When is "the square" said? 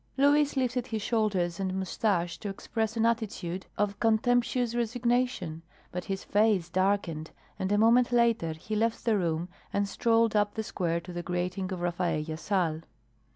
10.55-10.99